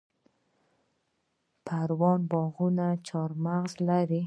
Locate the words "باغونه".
2.31-2.87